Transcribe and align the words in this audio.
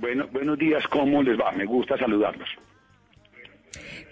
Bueno, 0.00 0.26
buenos 0.32 0.58
días, 0.58 0.82
¿cómo 0.88 1.22
les 1.22 1.38
va? 1.38 1.52
Me 1.52 1.66
gusta 1.66 1.98
saludarlos. 1.98 2.48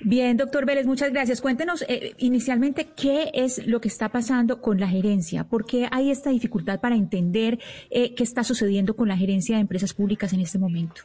Bien, 0.00 0.37
doctor 0.37 0.67
Vélez, 0.67 0.87
muchas 0.87 1.11
gracias. 1.12 1.41
Cuéntenos 1.41 1.83
eh, 1.88 2.12
inicialmente 2.18 2.88
qué 2.96 3.30
es 3.33 3.67
lo 3.67 3.80
que 3.80 3.88
está 3.88 4.10
pasando 4.10 4.60
con 4.60 4.78
la 4.78 4.86
gerencia, 4.86 5.44
por 5.44 5.64
qué 5.66 5.88
hay 5.90 6.10
esta 6.10 6.30
dificultad 6.30 6.80
para 6.80 6.94
entender 6.94 7.58
eh, 7.90 8.14
qué 8.14 8.22
está 8.22 8.45
sucediendo 8.45 8.95
con 8.95 9.09
la 9.09 9.16
gerencia 9.16 9.56
de 9.56 9.62
empresas 9.62 9.95
públicas 9.95 10.32
en 10.34 10.40
este 10.40 10.59
momento. 10.59 11.02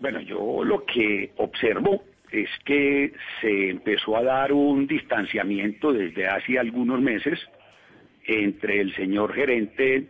Bueno, 0.00 0.20
yo 0.22 0.64
lo 0.64 0.84
que 0.84 1.30
observo 1.36 2.02
es 2.32 2.48
que 2.64 3.12
se 3.40 3.70
empezó 3.70 4.16
a 4.16 4.22
dar 4.24 4.52
un 4.52 4.86
distanciamiento 4.86 5.92
desde 5.92 6.26
hace 6.26 6.58
algunos 6.58 7.00
meses 7.00 7.38
entre 8.26 8.80
el 8.80 8.94
señor 8.96 9.34
gerente 9.34 10.08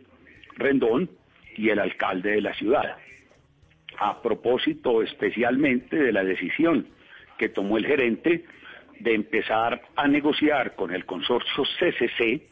Rendón 0.57 1.11
y 1.57 1.69
el 1.69 1.79
alcalde 1.79 2.33
de 2.33 2.41
la 2.41 2.55
ciudad 2.55 2.97
a 3.99 4.21
propósito 4.21 5.03
especialmente 5.03 5.97
de 5.97 6.13
la 6.13 6.25
decisión 6.25 6.89
que 7.39 7.49
tomó 7.49 7.79
el 7.79 7.87
gerente 7.87 8.45
de 8.99 9.15
empezar 9.15 9.81
a 9.97 10.09
negociar 10.09 10.75
con 10.75 10.93
el 10.93 11.05
consorcio 11.05 11.65
CCC 11.79 12.43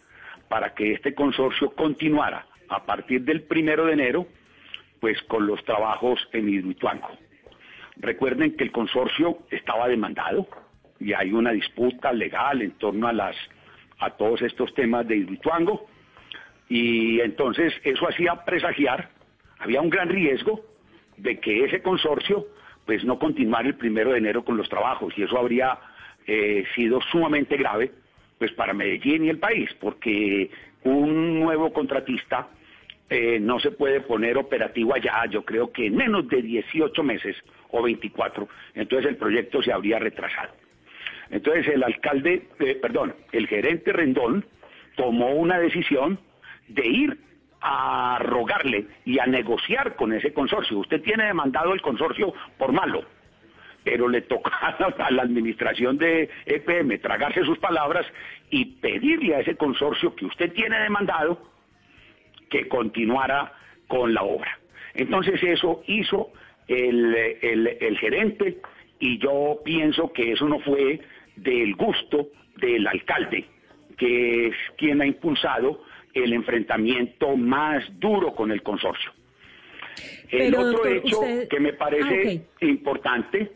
para 0.49 0.75
que 0.75 0.93
este 0.93 1.15
consorcio 1.15 1.71
continuara 1.71 2.47
a 2.69 2.85
partir 2.85 3.23
del 3.23 3.43
primero 3.43 3.87
de 3.87 3.93
enero, 3.95 4.27
pues 5.01 5.21
con 5.25 5.47
los 5.47 5.65
trabajos 5.65 6.21
en 6.33 6.49
Hidroituango. 6.49 7.11
Recuerden 7.97 8.57
que 8.57 8.65
el 8.65 8.73
consorcio 8.73 9.39
estaba 9.51 9.89
demandado 9.89 10.47
y 10.99 11.13
hay 11.13 11.33
una 11.33 11.53
disputa 11.53 12.13
legal 12.13 12.63
en 12.63 12.73
torno 12.73 13.09
a 13.09 13.13
las 13.13 13.37
a 13.99 14.11
todos 14.11 14.41
estos 14.43 14.73
temas 14.75 15.07
de 15.07 15.17
Hidroituango 15.17 15.90
y 16.71 17.21
entonces 17.21 17.75
eso 17.83 18.09
hacía 18.09 18.45
presagiar, 18.45 19.11
había 19.59 19.83
un 19.83 19.91
gran 19.91 20.09
riesgo 20.09 20.65
de 21.17 21.41
que 21.41 21.65
ese 21.65 21.83
consorcio 21.83 22.47
pues 22.87 23.05
no 23.05 23.19
continuara 23.19 23.69
el 23.69 23.75
primero 23.75 24.13
de 24.13 24.19
enero 24.19 24.45
con 24.45 24.57
los 24.57 24.69
trabajos 24.69 25.13
y 25.17 25.25
eso 25.25 25.37
habría 25.37 25.79
eh, 26.27 26.65
sido 26.77 27.01
sumamente 27.11 27.57
grave 27.57 27.91
pues 28.39 28.53
para 28.53 28.73
Medellín 28.73 29.25
y 29.25 29.29
el 29.29 29.39
país 29.39 29.69
porque 29.81 30.49
un 30.85 31.41
nuevo 31.41 31.73
contratista 31.73 32.49
eh, 33.11 33.41
no 33.41 33.59
se 33.59 33.73
puede 33.73 34.01
poner 34.03 34.39
operativo 34.39 34.95
allá, 34.95 35.27
yo 35.29 35.45
creo 35.45 35.73
que 35.73 35.87
en 35.87 35.97
menos 35.97 36.29
de 36.29 36.41
18 36.41 37.03
meses 37.03 37.37
o 37.71 37.83
24, 37.83 38.49
entonces 38.75 39.11
el 39.11 39.17
proyecto 39.17 39.61
se 39.61 39.73
habría 39.73 39.99
retrasado. 39.99 40.53
Entonces 41.31 41.67
el 41.67 41.83
alcalde, 41.83 42.47
eh, 42.61 42.79
perdón, 42.81 43.17
el 43.33 43.49
gerente 43.49 43.93
Rendón 43.93 44.45
tomó 44.95 45.35
una 45.35 45.59
decisión 45.59 46.21
de 46.71 46.87
ir 46.87 47.19
a 47.61 48.19
rogarle 48.21 48.87
y 49.05 49.19
a 49.19 49.27
negociar 49.27 49.97
con 49.97 50.13
ese 50.13 50.33
consorcio. 50.33 50.79
Usted 50.79 51.03
tiene 51.03 51.27
demandado 51.27 51.75
el 51.75 51.83
consorcio 51.83 52.33
por 52.59 52.73
malo, 52.73 53.05
pero 53.85 54.09
le 54.09 54.23
toca 54.23 54.51
a 54.99 55.11
la 55.11 55.23
administración 55.23 55.99
de 55.99 56.31
EPM 56.47 56.99
tragarse 57.01 57.45
sus 57.45 57.59
palabras 57.59 58.07
y 58.51 58.65
pedirle 58.65 59.37
a 59.37 59.41
ese 59.41 59.57
consorcio 59.57 60.15
que 60.15 60.27
usted 60.27 60.53
tiene 60.53 60.79
demandado 60.81 61.41
que 62.49 62.67
continuara 62.69 63.53
con 63.87 64.15
la 64.15 64.23
obra. 64.23 64.59
Entonces 64.95 65.41
eso 65.43 65.83
hizo 65.87 66.33
el, 66.67 67.15
el 67.15 67.99
gerente 67.99 68.61
y 68.99 69.19
yo 69.19 69.61
pienso 69.65 70.13
que 70.13 70.33
eso 70.33 70.49
no 70.49 70.61
fue 70.61 71.01
del 71.37 71.75
gusto 71.75 72.29
del 72.57 72.87
alcalde, 72.87 73.47
que 73.97 74.49
es 74.49 74.55
quien 74.77 75.01
ha 75.01 75.07
impulsado 75.07 75.83
el 76.15 76.33
enfrentamiento 76.33 77.37
más 77.37 77.85
duro 77.99 78.35
con 78.35 78.51
el 78.51 78.63
consorcio. 78.63 79.13
el 80.31 80.55
otro 80.55 80.87
hecho 80.87 81.21
que 81.49 81.61
me 81.61 81.73
parece 81.73 82.43
ah, 82.43 82.65
importante, 82.65 83.53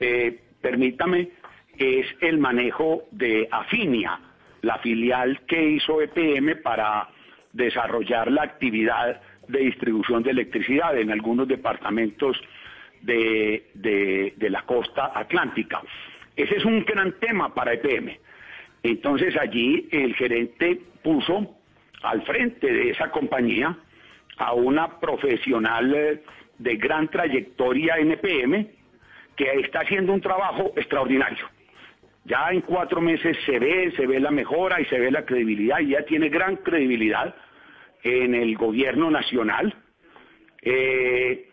eh, 0.00 0.40
permítame, 0.60 1.30
es 1.78 2.06
el 2.20 2.38
manejo 2.38 3.04
de 3.10 3.48
Afinia, 3.50 4.20
la 4.62 4.78
filial 4.78 5.40
que 5.46 5.70
hizo 5.70 6.00
EPM 6.00 6.62
para 6.62 7.08
desarrollar 7.52 8.30
la 8.30 8.42
actividad 8.42 9.20
de 9.48 9.60
distribución 9.60 10.22
de 10.22 10.30
electricidad 10.30 10.98
en 10.98 11.10
algunos 11.10 11.46
departamentos 11.46 12.36
de, 13.02 13.64
de 13.74 14.50
la 14.50 14.62
costa 14.62 15.12
atlántica. 15.14 15.82
Ese 16.34 16.56
es 16.56 16.64
un 16.64 16.84
gran 16.84 17.12
tema 17.20 17.54
para 17.54 17.72
EPM. 17.74 18.18
Entonces 18.82 19.36
allí 19.36 19.88
el 19.90 20.14
gerente 20.14 20.80
puso 21.02 21.55
al 22.02 22.22
frente 22.22 22.72
de 22.72 22.90
esa 22.90 23.10
compañía 23.10 23.76
a 24.38 24.52
una 24.54 25.00
profesional 25.00 25.94
eh, 25.94 26.22
de 26.58 26.76
gran 26.76 27.08
trayectoria 27.08 27.96
NPM 27.98 28.68
que 29.36 29.52
está 29.60 29.80
haciendo 29.80 30.12
un 30.12 30.20
trabajo 30.20 30.72
extraordinario. 30.76 31.46
Ya 32.24 32.48
en 32.50 32.62
cuatro 32.62 33.00
meses 33.00 33.36
se 33.44 33.58
ve, 33.58 33.92
se 33.96 34.06
ve 34.06 34.18
la 34.18 34.30
mejora 34.30 34.80
y 34.80 34.84
se 34.86 34.98
ve 34.98 35.10
la 35.10 35.24
credibilidad 35.24 35.78
y 35.80 35.88
ya 35.88 36.02
tiene 36.02 36.28
gran 36.28 36.56
credibilidad 36.56 37.34
en 38.02 38.34
el 38.34 38.56
gobierno 38.56 39.10
nacional 39.10 39.74
eh, 40.62 41.48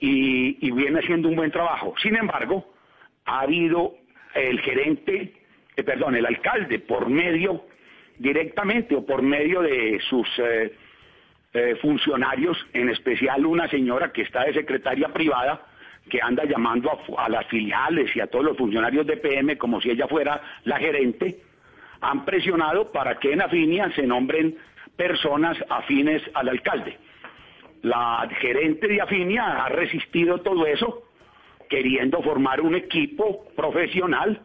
y, 0.00 0.70
viene 0.72 0.98
haciendo 0.98 1.28
un 1.28 1.36
buen 1.36 1.50
trabajo. 1.50 1.94
Sin 2.02 2.16
embargo, 2.16 2.74
ha 3.24 3.40
habido 3.40 3.94
el 4.34 4.60
gerente, 4.60 5.32
eh, 5.76 5.82
perdón, 5.82 6.16
el 6.16 6.26
alcalde 6.26 6.80
por 6.80 7.08
medio 7.08 7.64
directamente 8.18 8.94
o 8.94 9.04
por 9.04 9.22
medio 9.22 9.62
de 9.62 10.00
sus 10.08 10.28
eh, 10.38 10.74
eh, 11.52 11.76
funcionarios, 11.80 12.56
en 12.72 12.88
especial 12.88 13.46
una 13.46 13.68
señora 13.68 14.12
que 14.12 14.22
está 14.22 14.44
de 14.44 14.54
secretaria 14.54 15.08
privada, 15.08 15.66
que 16.08 16.20
anda 16.20 16.44
llamando 16.44 16.90
a, 17.16 17.28
las 17.28 17.46
filiales 17.46 18.14
y 18.14 18.20
a 18.20 18.26
todos 18.26 18.44
los 18.44 18.56
funcionarios 18.56 19.06
de 19.06 19.16
PM 19.16 19.56
como 19.56 19.80
si 19.80 19.90
ella 19.90 20.06
fuera 20.06 20.40
la 20.64 20.78
gerente, 20.78 21.38
han 22.00 22.24
presionado 22.24 22.92
para 22.92 23.18
que 23.18 23.32
en 23.32 23.40
Afinia 23.40 23.90
se 23.94 24.06
nombren 24.06 24.56
personas 24.96 25.56
afines 25.70 26.22
al 26.34 26.48
alcalde. 26.48 26.98
La 27.82 28.28
gerente 28.40 28.86
de 28.88 29.00
Afinia 29.00 29.64
ha 29.64 29.68
resistido 29.68 30.38
todo 30.38 30.66
eso, 30.66 31.04
queriendo 31.68 32.22
formar 32.22 32.60
un 32.60 32.74
equipo 32.74 33.46
profesional, 33.56 34.40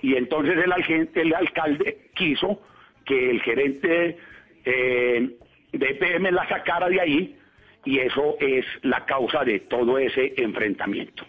y 0.00 0.14
entonces 0.14 0.56
el, 0.58 1.10
el 1.14 1.34
alcalde 1.34 2.10
quiso 2.14 2.62
que 3.06 3.30
el 3.30 3.40
gerente 3.40 4.18
eh, 4.64 5.30
de 5.72 5.86
EPM 5.88 6.30
la 6.32 6.46
sacara 6.48 6.88
de 6.88 7.00
ahí 7.00 7.36
y 7.84 8.00
eso 8.00 8.36
es 8.40 8.66
la 8.82 9.06
causa 9.06 9.44
de 9.44 9.60
todo 9.60 9.98
ese 9.98 10.34
enfrentamiento. 10.36 11.24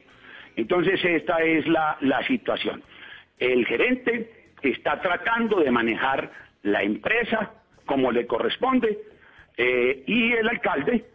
Entonces 0.56 1.00
esta 1.06 1.38
es 1.44 1.68
la, 1.68 1.98
situación. 2.28 2.84
El 3.38 3.66
gerente 3.68 4.32
está 4.64 5.00
tratando 5.00 5.60
de 5.60 5.70
manejar 5.70 6.32
la 6.64 6.82
empresa 6.82 7.54
como 7.86 8.12
le 8.12 8.26
corresponde 8.26 8.98
eh, 9.56 10.04
y 10.08 10.34
el 10.34 10.50
alcalde 10.50 11.06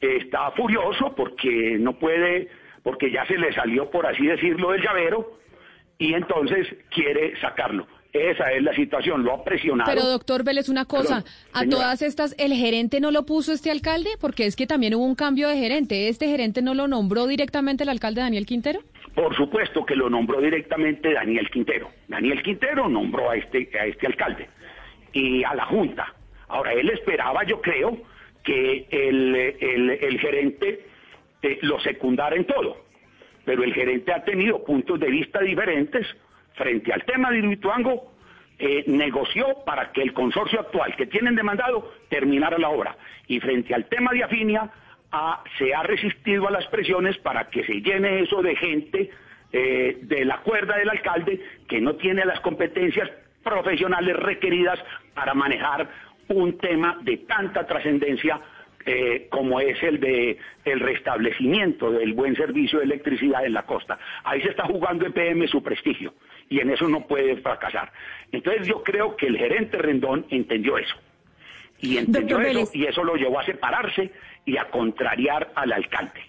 está 0.00 0.52
furioso 0.52 1.14
porque 1.16 1.76
no 1.78 1.98
puede, 1.98 2.48
porque 2.84 3.10
ya 3.10 3.26
se 3.26 3.36
le 3.36 3.52
salió, 3.52 3.90
por 3.90 4.06
así 4.06 4.24
decirlo, 4.24 4.70
del 4.70 4.82
llavero 4.82 5.38
y 5.98 6.14
entonces 6.14 6.74
quiere 6.90 7.36
sacarlo. 7.40 7.86
Esa 8.12 8.52
es 8.52 8.62
la 8.62 8.74
situación, 8.74 9.24
lo 9.24 9.32
ha 9.32 9.44
presionado. 9.44 9.90
Pero 9.90 10.06
doctor 10.06 10.44
Vélez, 10.44 10.68
una 10.68 10.84
cosa, 10.84 11.24
a 11.54 11.64
todas 11.64 12.02
estas, 12.02 12.34
¿el 12.38 12.52
gerente 12.52 13.00
no 13.00 13.10
lo 13.10 13.24
puso 13.24 13.52
este 13.52 13.70
alcalde? 13.70 14.10
Porque 14.20 14.44
es 14.44 14.54
que 14.54 14.66
también 14.66 14.94
hubo 14.94 15.04
un 15.04 15.14
cambio 15.14 15.48
de 15.48 15.56
gerente. 15.56 16.08
¿Este 16.08 16.26
gerente 16.28 16.60
no 16.60 16.74
lo 16.74 16.88
nombró 16.88 17.26
directamente 17.26 17.84
el 17.84 17.88
alcalde 17.88 18.20
Daniel 18.20 18.44
Quintero? 18.44 18.80
Por 19.14 19.34
supuesto 19.34 19.86
que 19.86 19.96
lo 19.96 20.10
nombró 20.10 20.42
directamente 20.42 21.14
Daniel 21.14 21.48
Quintero. 21.50 21.90
Daniel 22.06 22.42
Quintero 22.42 22.86
nombró 22.86 23.30
a 23.30 23.36
este, 23.36 23.70
a 23.78 23.86
este 23.86 24.06
alcalde 24.06 24.48
y 25.14 25.42
a 25.44 25.54
la 25.54 25.64
Junta. 25.66 26.14
Ahora, 26.48 26.74
él 26.74 26.90
esperaba, 26.90 27.44
yo 27.44 27.62
creo, 27.62 27.98
que 28.44 28.88
el, 28.90 29.34
el, 30.00 30.18
gerente 30.20 30.86
eh, 31.42 31.58
lo 31.62 31.80
secundara 31.80 32.36
en 32.36 32.44
todo. 32.44 32.76
Pero 33.44 33.64
el 33.64 33.72
gerente 33.72 34.12
ha 34.12 34.22
tenido 34.22 34.62
puntos 34.64 35.00
de 35.00 35.08
vista 35.08 35.40
diferentes 35.40 36.06
frente 36.54 36.92
al 36.92 37.04
tema 37.04 37.30
de 37.30 37.38
Hidroituango, 37.38 38.12
eh, 38.58 38.84
negoció 38.86 39.64
para 39.66 39.90
que 39.90 40.02
el 40.02 40.12
consorcio 40.12 40.60
actual 40.60 40.94
que 40.94 41.06
tienen 41.06 41.34
demandado 41.34 41.92
terminara 42.08 42.58
la 42.58 42.68
obra. 42.68 42.96
Y 43.26 43.40
frente 43.40 43.74
al 43.74 43.86
tema 43.86 44.12
de 44.12 44.22
Afinia, 44.22 44.70
se 45.58 45.74
ha 45.74 45.82
resistido 45.82 46.48
a 46.48 46.50
las 46.50 46.66
presiones 46.68 47.18
para 47.18 47.48
que 47.50 47.64
se 47.64 47.80
llene 47.80 48.20
eso 48.20 48.40
de 48.40 48.56
gente 48.56 49.10
eh, 49.52 49.98
de 50.02 50.24
la 50.24 50.38
cuerda 50.38 50.78
del 50.78 50.88
alcalde 50.88 51.40
que 51.68 51.80
no 51.80 51.96
tiene 51.96 52.24
las 52.24 52.40
competencias 52.40 53.10
profesionales 53.42 54.16
requeridas 54.16 54.78
para 55.14 55.34
manejar 55.34 55.88
un 56.28 56.56
tema 56.56 56.98
de 57.02 57.18
tanta 57.18 57.66
trascendencia 57.66 58.40
eh, 58.86 59.26
como 59.30 59.60
es 59.60 59.82
el 59.82 60.00
de 60.00 60.38
el 60.64 60.80
restablecimiento 60.80 61.90
del 61.90 62.14
buen 62.14 62.34
servicio 62.34 62.78
de 62.78 62.86
electricidad 62.86 63.44
en 63.44 63.52
la 63.52 63.62
costa. 63.64 63.98
Ahí 64.24 64.40
se 64.40 64.48
está 64.48 64.64
jugando 64.64 65.06
EPM 65.06 65.46
su 65.48 65.62
prestigio 65.62 66.14
y 66.52 66.60
en 66.60 66.68
eso 66.68 66.86
no 66.86 67.06
puede 67.06 67.38
fracasar. 67.38 67.90
Entonces 68.30 68.66
yo 68.66 68.82
creo 68.82 69.16
que 69.16 69.26
el 69.26 69.38
gerente 69.38 69.78
Rendón 69.78 70.26
entendió 70.28 70.76
eso 70.76 70.94
Y 71.80 71.96
entendió 71.96 72.40
eso, 72.42 72.70
y 72.74 72.84
eso 72.84 73.02
lo 73.02 73.16
llevó 73.16 73.40
a 73.40 73.46
separarse 73.46 74.10
y 74.44 74.58
a 74.58 74.66
contrariar 74.66 75.50
al 75.54 75.72
alcalde. 75.72 76.20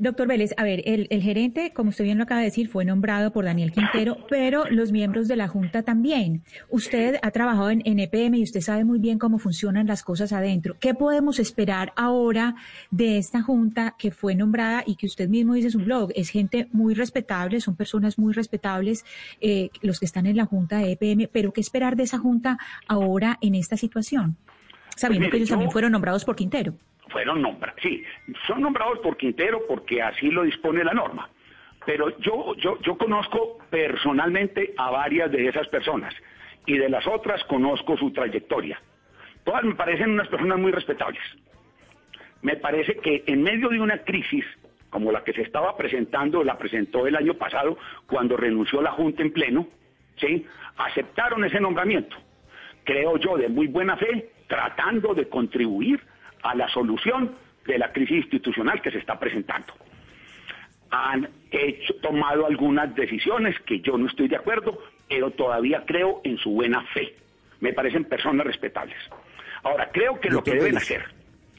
Doctor 0.00 0.26
Vélez, 0.26 0.54
a 0.56 0.64
ver, 0.64 0.82
el, 0.86 1.08
gerente, 1.20 1.74
como 1.74 1.90
usted 1.90 2.04
bien 2.04 2.16
lo 2.16 2.24
acaba 2.24 2.40
de 2.40 2.46
decir, 2.46 2.68
fue 2.68 2.86
nombrado 2.86 3.32
por 3.32 3.44
Daniel 3.44 3.70
Quintero, 3.70 4.16
pero 4.30 4.64
los 4.70 4.92
miembros 4.92 5.28
de 5.28 5.36
la 5.36 5.46
Junta 5.46 5.82
también. 5.82 6.42
Usted 6.70 7.16
ha 7.20 7.30
trabajado 7.32 7.68
en, 7.68 7.82
EPM 7.84 8.36
y 8.36 8.42
usted 8.42 8.62
sabe 8.62 8.84
muy 8.84 8.98
bien 8.98 9.18
cómo 9.18 9.38
funcionan 9.38 9.86
las 9.86 10.02
cosas 10.02 10.32
adentro. 10.32 10.74
¿Qué 10.80 10.94
podemos 10.94 11.38
esperar 11.38 11.92
ahora 11.96 12.54
de 12.90 13.18
esta 13.18 13.42
Junta 13.42 13.94
que 13.98 14.10
fue 14.10 14.34
nombrada 14.34 14.84
y 14.86 14.96
que 14.96 15.04
usted 15.04 15.28
mismo 15.28 15.52
dice 15.52 15.66
en 15.66 15.72
su 15.72 15.80
blog? 15.80 16.12
Es 16.14 16.30
gente 16.30 16.66
muy 16.72 16.94
respetable, 16.94 17.60
son 17.60 17.76
personas 17.76 18.18
muy 18.18 18.32
respetables 18.32 19.04
eh, 19.42 19.68
los 19.82 20.00
que 20.00 20.06
están 20.06 20.24
en 20.24 20.38
la 20.38 20.46
Junta 20.46 20.78
de 20.78 20.92
EPM, 20.92 21.28
pero 21.30 21.52
¿qué 21.52 21.60
esperar 21.60 21.96
de 21.96 22.04
esa 22.04 22.16
Junta 22.16 22.56
ahora 22.88 23.36
en 23.42 23.54
esta 23.54 23.76
situación? 23.76 24.38
Sabiendo 24.96 25.26
pues 25.26 25.32
que 25.32 25.36
ellos 25.36 25.50
también 25.50 25.70
fueron 25.70 25.92
nombrados 25.92 26.24
por 26.24 26.36
Quintero 26.36 26.74
fueron 27.10 27.42
nombrados, 27.42 27.80
sí, 27.82 28.02
son 28.46 28.62
nombrados 28.62 28.98
por 29.00 29.16
Quintero 29.16 29.62
porque 29.68 30.02
así 30.02 30.30
lo 30.30 30.42
dispone 30.42 30.84
la 30.84 30.94
norma. 30.94 31.28
Pero 31.86 32.16
yo, 32.18 32.54
yo, 32.56 32.78
yo 32.80 32.98
conozco 32.98 33.58
personalmente 33.70 34.74
a 34.76 34.90
varias 34.90 35.30
de 35.30 35.48
esas 35.48 35.66
personas 35.68 36.14
y 36.66 36.76
de 36.76 36.88
las 36.88 37.06
otras 37.06 37.42
conozco 37.44 37.96
su 37.96 38.12
trayectoria. 38.12 38.80
Todas 39.44 39.64
me 39.64 39.74
parecen 39.74 40.10
unas 40.10 40.28
personas 40.28 40.58
muy 40.58 40.72
respetables. 40.72 41.22
Me 42.42 42.56
parece 42.56 42.96
que 42.96 43.24
en 43.26 43.42
medio 43.42 43.68
de 43.68 43.80
una 43.80 43.98
crisis 43.98 44.44
como 44.90 45.12
la 45.12 45.24
que 45.24 45.32
se 45.32 45.42
estaba 45.42 45.76
presentando, 45.76 46.44
la 46.44 46.58
presentó 46.58 47.06
el 47.06 47.16
año 47.16 47.34
pasado 47.34 47.78
cuando 48.06 48.36
renunció 48.36 48.82
la 48.82 48.90
Junta 48.90 49.22
en 49.22 49.32
pleno, 49.32 49.68
¿sí? 50.16 50.44
aceptaron 50.76 51.44
ese 51.44 51.60
nombramiento. 51.60 52.16
Creo 52.84 53.16
yo 53.16 53.36
de 53.36 53.48
muy 53.48 53.68
buena 53.68 53.96
fe, 53.96 54.30
tratando 54.48 55.14
de 55.14 55.28
contribuir 55.28 56.00
a 56.42 56.54
la 56.54 56.68
solución 56.68 57.34
de 57.66 57.78
la 57.78 57.92
crisis 57.92 58.24
institucional 58.24 58.80
que 58.80 58.90
se 58.90 58.98
está 58.98 59.18
presentando. 59.18 59.72
Han 60.90 61.28
hecho, 61.50 61.94
tomado 62.02 62.46
algunas 62.46 62.94
decisiones 62.94 63.58
que 63.60 63.80
yo 63.80 63.96
no 63.96 64.06
estoy 64.06 64.28
de 64.28 64.36
acuerdo, 64.36 64.78
pero 65.08 65.30
todavía 65.30 65.84
creo 65.86 66.20
en 66.24 66.36
su 66.38 66.50
buena 66.50 66.82
fe. 66.94 67.14
Me 67.60 67.72
parecen 67.72 68.04
personas 68.04 68.46
respetables. 68.46 68.96
Ahora, 69.62 69.90
creo 69.92 70.18
que 70.20 70.30
lo 70.30 70.42
que 70.42 70.54
deben 70.54 70.76
hacer 70.76 71.04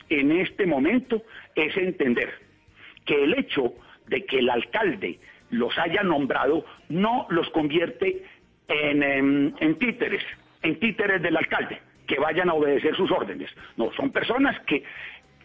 en 0.09 0.31
este 0.31 0.65
momento 0.65 1.23
es 1.55 1.75
entender 1.77 2.33
que 3.05 3.23
el 3.23 3.37
hecho 3.37 3.73
de 4.07 4.25
que 4.25 4.39
el 4.39 4.49
alcalde 4.49 5.19
los 5.51 5.77
haya 5.77 6.03
nombrado 6.03 6.65
no 6.89 7.27
los 7.29 7.49
convierte 7.51 8.25
en, 8.67 9.03
en, 9.03 9.55
en 9.59 9.79
títeres, 9.79 10.23
en 10.63 10.79
títeres 10.79 11.21
del 11.21 11.37
alcalde 11.37 11.79
que 12.07 12.19
vayan 12.19 12.49
a 12.49 12.53
obedecer 12.53 12.95
sus 12.95 13.11
órdenes. 13.11 13.49
No, 13.77 13.91
son 13.93 14.11
personas 14.11 14.59
que, 14.61 14.83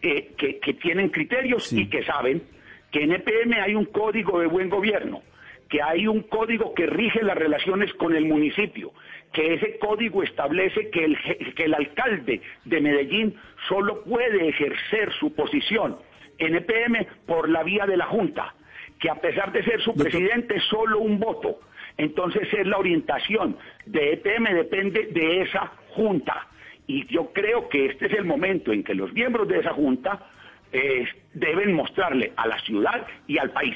que, 0.01 0.73
tienen 0.81 1.09
criterios 1.09 1.71
y 1.73 1.89
que 1.89 2.03
saben 2.03 2.43
que 2.91 3.03
en 3.03 3.11
EPM 3.13 3.53
hay 3.53 3.75
un 3.75 3.85
código 3.85 4.39
de 4.39 4.47
buen 4.47 4.69
gobierno, 4.69 5.21
que 5.69 5.81
hay 5.81 6.07
un 6.07 6.23
código 6.23 6.73
que 6.73 6.85
rige 6.85 7.23
las 7.23 7.37
relaciones 7.37 7.93
con 7.93 8.15
el 8.15 8.25
municipio, 8.25 8.93
que 9.33 9.55
ese 9.55 9.77
código 9.77 10.23
establece 10.23 10.89
que 10.89 11.05
el, 11.05 11.17
que 11.55 11.65
el 11.65 11.73
alcalde 11.73 12.41
de 12.65 12.81
Medellín 12.81 13.35
solo 13.67 14.03
puede 14.03 14.47
ejercer 14.49 15.11
su 15.19 15.33
posición 15.33 15.97
en 16.37 16.55
EPM 16.55 17.05
por 17.25 17.49
la 17.49 17.63
vía 17.63 17.85
de 17.85 17.97
la 17.97 18.05
Junta, 18.05 18.53
que 18.99 19.09
a 19.09 19.15
pesar 19.15 19.51
de 19.51 19.63
ser 19.63 19.81
su 19.81 19.93
presidente, 19.93 20.59
solo 20.69 20.99
un 20.99 21.19
voto. 21.19 21.59
Entonces 21.97 22.47
es 22.53 22.67
la 22.67 22.77
orientación 22.77 23.57
de 23.85 24.13
EPM, 24.13 24.53
depende 24.53 25.07
de 25.11 25.41
esa 25.41 25.71
Junta. 25.89 26.47
Y 26.85 27.05
yo 27.07 27.33
creo 27.33 27.67
que 27.69 27.87
este 27.87 28.05
es 28.05 28.13
el 28.13 28.25
momento 28.25 28.71
en 28.71 28.83
que 28.83 28.93
los 28.93 29.11
miembros 29.13 29.47
de 29.47 29.59
esa 29.59 29.73
Junta 29.73 30.27
eh, 30.71 31.05
deben 31.33 31.73
mostrarle 31.73 32.33
a 32.35 32.47
la 32.47 32.59
ciudad 32.59 33.05
y 33.25 33.39
al 33.39 33.51
país, 33.51 33.75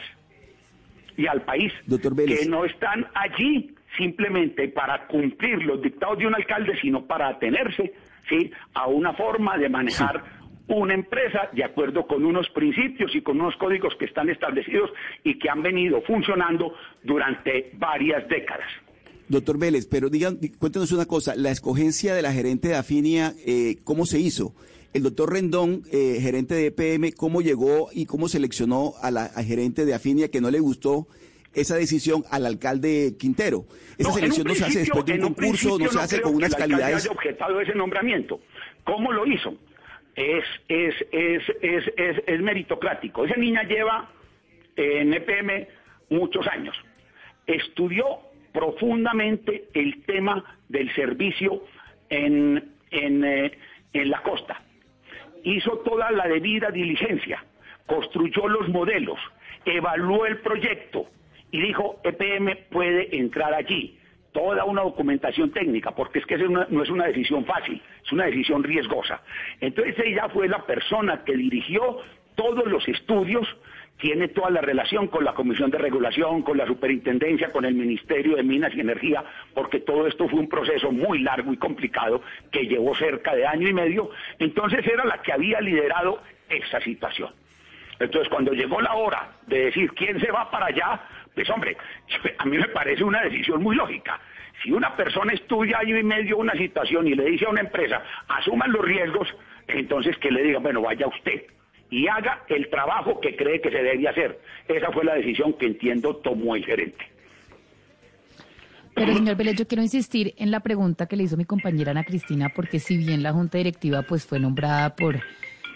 y 1.18 1.25
al 1.25 1.41
país, 1.41 1.73
que 2.27 2.45
no 2.47 2.63
están 2.63 3.07
allí 3.15 3.73
simplemente 3.97 4.68
para 4.69 5.07
cumplir 5.07 5.63
los 5.63 5.81
dictados 5.81 6.19
de 6.19 6.27
un 6.27 6.35
alcalde, 6.35 6.77
sino 6.79 7.06
para 7.06 7.27
atenerse 7.27 7.94
¿sí? 8.29 8.51
a 8.73 8.88
una 8.88 9.13
forma 9.13 9.57
de 9.57 9.68
manejar 9.68 10.23
una 10.77 10.94
empresa 10.94 11.50
de 11.53 11.63
acuerdo 11.63 12.07
con 12.07 12.25
unos 12.25 12.50
principios 12.50 13.13
y 13.15 13.21
con 13.21 13.39
unos 13.39 13.56
códigos 13.57 13.94
que 13.95 14.06
están 14.06 14.29
establecidos 14.29 14.89
y 15.23 15.38
que 15.38 15.50
han 15.50 15.62
venido 15.62 16.01
funcionando 16.01 16.73
durante 17.03 17.71
varias 17.73 18.27
décadas. 18.27 18.68
Doctor 19.27 19.57
Vélez, 19.57 19.88
pero 19.88 20.09
digan, 20.09 20.39
cuéntenos 20.59 20.91
una 20.91 21.06
cosa, 21.06 21.35
la 21.35 21.51
escogencia 21.51 22.13
de 22.13 22.21
la 22.21 22.33
gerente 22.33 22.69
de 22.69 22.75
Afinia, 22.75 23.33
eh, 23.45 23.77
¿cómo 23.83 24.06
se 24.06 24.19
hizo? 24.19 24.53
El 24.94 25.03
doctor 25.03 25.31
Rendón, 25.31 25.83
eh, 25.91 26.19
gerente 26.21 26.53
de 26.53 26.65
EPM, 26.68 27.13
¿cómo 27.13 27.41
llegó 27.41 27.89
y 27.94 28.06
cómo 28.06 28.27
seleccionó 28.27 28.94
a 29.01 29.09
la 29.09 29.29
gerente 29.44 29.85
de 29.85 29.94
Afinia 29.94 30.29
que 30.29 30.41
no 30.41 30.51
le 30.51 30.59
gustó 30.59 31.07
esa 31.53 31.75
decisión 31.75 32.23
al 32.29 32.45
alcalde 32.45 33.15
Quintero? 33.18 33.65
Esa 33.97 34.12
selección 34.12 34.47
no 34.47 34.56
se 34.56 34.65
hace 34.65 34.79
después 34.79 35.06
de 35.06 35.13
un 35.13 35.21
concurso, 35.21 35.79
no 35.79 35.88
se 35.89 36.00
hace 36.00 36.21
con 36.21 36.35
unas 36.35 36.53
calidades. 36.53 37.09
objetado 37.09 37.62
ese 37.62 37.73
nombramiento. 37.73 38.41
¿Cómo 38.83 39.13
lo 39.13 39.25
hizo? 39.25 39.57
Es, 40.15 40.43
es, 40.67 40.95
es, 41.11 41.43
es, 41.61 41.93
es, 41.97 42.23
es 42.27 42.41
meritocrático. 42.41 43.25
Esa 43.25 43.37
niña 43.37 43.63
lleva 43.63 44.09
en 44.75 45.13
EPM 45.13 45.67
muchos 46.09 46.45
años. 46.47 46.75
Estudió 47.47 48.19
profundamente 48.53 49.69
el 49.73 50.03
tema 50.03 50.43
del 50.69 50.93
servicio 50.93 51.63
en, 52.09 52.71
en, 52.91 53.23
eh, 53.23 53.51
en 53.93 54.09
la 54.09 54.21
costa. 54.21 54.61
Hizo 55.43 55.79
toda 55.79 56.11
la 56.11 56.27
debida 56.27 56.69
diligencia, 56.69 57.43
construyó 57.87 58.47
los 58.47 58.69
modelos, 58.69 59.19
evaluó 59.65 60.25
el 60.25 60.39
proyecto 60.39 61.07
y 61.51 61.61
dijo, 61.61 61.99
EPM 62.03 62.57
puede 62.69 63.15
entrar 63.15 63.53
allí. 63.53 63.97
Toda 64.31 64.63
una 64.63 64.81
documentación 64.81 65.51
técnica, 65.51 65.92
porque 65.92 66.19
es 66.19 66.25
que 66.25 66.38
no 66.38 66.83
es 66.83 66.89
una 66.89 67.07
decisión 67.07 67.45
fácil, 67.45 67.81
es 68.04 68.12
una 68.12 68.25
decisión 68.25 68.63
riesgosa. 68.63 69.22
Entonces 69.60 69.95
ella 70.06 70.30
fue 70.30 70.48
la 70.48 70.66
persona 70.66 71.24
que 71.25 71.36
dirigió 71.36 72.00
todos 72.36 72.66
los 72.66 72.88
estudios 72.88 73.45
tiene 74.01 74.30
toda 74.30 74.50
la 74.50 74.62
relación 74.62 75.07
con 75.07 75.24
la 75.24 75.33
Comisión 75.33 75.69
de 75.69 75.78
Regulación, 75.78 76.42
con 76.42 76.57
la 76.57 76.66
Superintendencia, 76.66 77.51
con 77.51 77.66
el 77.66 77.75
Ministerio 77.75 78.36
de 78.36 78.44
Minas 78.44 78.74
y 78.75 78.81
Energía, 78.81 79.24
porque 79.54 79.80
todo 79.80 80.07
esto 80.07 80.28
fue 80.28 80.39
un 80.39 80.50
proceso 80.50 80.92
muy 80.92 81.19
largo 81.19 81.54
y 81.54 81.57
complicado 81.57 82.22
que 82.51 82.66
llevó 82.66 82.95
cerca 82.95 83.36
de 83.36 83.45
año 83.45 83.69
y 83.69 83.74
medio. 83.74 84.10
Entonces 84.39 84.86
era 84.88 85.06
la 85.06 85.22
que 85.22 85.31
había 85.31 85.62
liderado 85.62 86.19
esa 86.50 86.81
situación. 86.81 87.30
Entonces 88.00 88.28
cuando 88.30 88.54
llegó 88.54 88.81
la 88.81 88.95
hora 88.95 89.33
de 89.45 89.66
decir 89.66 89.92
quién 89.92 90.19
se 90.19 90.31
va 90.31 90.50
para 90.50 90.66
allá, 90.66 91.00
pues 91.35 91.50
hombre, 91.50 91.78
a 92.38 92.45
mí 92.45 92.57
me 92.57 92.68
parece 92.69 93.04
una 93.04 93.21
decisión 93.23 93.61
muy 93.61 93.76
lógica. 93.76 94.19
Si 94.64 94.71
una 94.71 94.95
persona 94.95 95.33
estudia 95.33 95.80
año 95.80 95.97
y 95.97 96.04
medio 96.04 96.38
una 96.38 96.54
situación 96.54 97.07
y 97.07 97.16
le 97.16 97.26
dice 97.26 97.45
a 97.45 97.50
una 97.50 97.61
empresa, 97.61 98.04
asuman 98.28 98.71
los 98.71 98.83
riesgos, 98.83 99.28
entonces 99.68 100.18
que 100.18 100.31
le 100.31 100.44
diga, 100.44 100.59
bueno, 100.59 100.81
vaya 100.81 101.07
usted 101.07 101.44
y 101.90 102.07
haga 102.07 102.44
el 102.47 102.69
trabajo 102.69 103.19
que 103.19 103.35
cree 103.35 103.59
que 103.61 103.69
se 103.69 103.83
debe 103.83 104.07
hacer. 104.07 104.40
Esa 104.68 104.92
fue 104.92 105.04
la 105.04 105.16
decisión 105.16 105.54
que 105.54 105.66
entiendo 105.68 106.16
tomó 106.18 106.56
el 106.56 106.66
gerente. 106.66 107.06
Pero 108.94 109.14
señor 109.14 109.35
Vélez, 109.35 109.56
yo 109.56 109.68
quiero 109.68 109.81
insistir 109.81 110.33
en 110.38 110.52
la 110.52 110.59
pregunta 110.59 111.06
que 111.06 111.16
le 111.16 111.23
hizo 111.23 111.38
mi 111.38 111.45
compañera 111.45 111.92
Ana 111.92 112.04
Cristina, 112.04 112.50
porque 112.54 112.80
si 112.80 112.97
bien 112.97 113.23
la 113.23 113.33
junta 113.33 113.57
directiva 113.57 114.04
pues 114.04 114.26
fue 114.26 114.40
nombrada 114.40 114.95
por 114.95 115.19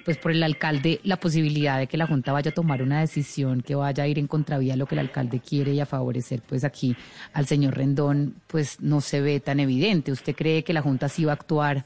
pues 0.05 0.17
por 0.17 0.31
el 0.31 0.43
alcalde, 0.43 0.99
la 1.03 1.17
posibilidad 1.17 1.79
de 1.79 1.87
que 1.87 1.97
la 1.97 2.05
junta 2.05 2.31
vaya 2.31 2.51
a 2.51 2.53
tomar 2.53 2.83
una 2.83 3.01
decisión 3.01 3.61
que 3.61 3.73
vaya 3.73 4.03
a 4.03 4.07
ir 4.07 4.19
en 4.19 4.27
contravía 4.27 4.75
a 4.75 4.77
lo 4.77 4.85
que 4.85 4.93
el 4.93 4.99
alcalde 4.99 5.41
quiere 5.41 5.71
y 5.71 5.79
a 5.79 5.87
favorecer 5.87 6.41
pues 6.47 6.63
aquí 6.63 6.95
al 7.33 7.47
señor 7.47 7.75
Rendón, 7.75 8.35
pues 8.47 8.79
no 8.81 9.01
se 9.01 9.19
ve 9.19 9.39
tan 9.39 9.59
evidente. 9.59 10.11
¿Usted 10.11 10.35
cree 10.35 10.63
que 10.63 10.73
la 10.73 10.83
junta 10.83 11.09
sí 11.09 11.25
va 11.25 11.31
a 11.31 11.35
actuar 11.35 11.83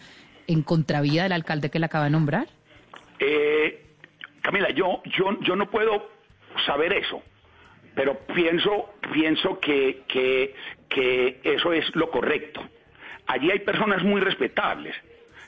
en 0.47 0.61
contravía 0.63 1.23
del 1.23 1.31
alcalde 1.31 1.69
que 1.69 1.79
la 1.79 1.85
acaba 1.85 2.05
de 2.05 2.09
nombrar? 2.11 2.47
Eh, 3.19 3.85
Camila, 4.41 4.69
yo, 4.71 5.01
yo, 5.17 5.39
yo 5.41 5.55
no 5.55 5.69
puedo 5.71 6.09
saber 6.65 6.91
eso, 6.91 7.23
pero 7.95 8.19
pienso, 8.35 8.89
pienso 9.13 9.59
que, 9.61 10.03
que, 10.09 10.55
que 10.89 11.39
eso 11.43 11.71
es 11.71 11.85
lo 11.95 12.11
correcto. 12.11 12.61
Allí 13.27 13.49
hay 13.49 13.59
personas 13.59 14.03
muy 14.03 14.19
respetables. 14.19 14.95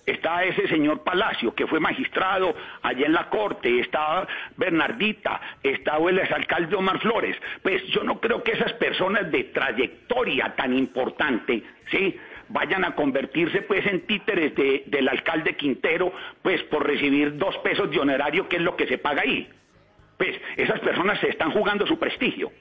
Está 0.05 0.43
ese 0.43 0.67
señor 0.67 1.03
Palacio, 1.03 1.53
que 1.53 1.67
fue 1.67 1.79
magistrado 1.79 2.55
allá 2.81 3.05
en 3.05 3.13
la 3.13 3.29
corte, 3.29 3.79
está 3.79 4.27
Bernardita, 4.57 5.39
está 5.61 5.97
el 5.97 6.19
exalcalde 6.19 6.75
Omar 6.75 6.99
Flores. 6.99 7.37
Pues 7.61 7.85
yo 7.87 8.03
no 8.03 8.19
creo 8.19 8.41
que 8.43 8.53
esas 8.53 8.73
personas 8.73 9.31
de 9.31 9.45
trayectoria 9.45 10.55
tan 10.55 10.75
importante, 10.75 11.63
¿sí? 11.91 12.17
vayan 12.51 12.83
a 12.83 12.95
convertirse 12.95 13.61
pues 13.61 13.85
en 13.85 14.05
títeres 14.05 14.53
del 14.55 15.07
alcalde 15.07 15.55
Quintero, 15.55 16.11
pues 16.41 16.61
por 16.63 16.85
recibir 16.85 17.37
dos 17.37 17.57
pesos 17.59 17.89
de 17.91 17.99
honorario, 17.99 18.47
que 18.47 18.57
es 18.57 18.61
lo 18.61 18.75
que 18.75 18.87
se 18.87 18.97
paga 18.97 19.21
ahí. 19.21 19.47
Pues 20.17 20.39
esas 20.57 20.79
personas 20.81 21.19
se 21.19 21.29
están 21.29 21.51
jugando 21.51 21.87
su 21.87 21.97
prestigio. 21.97 22.51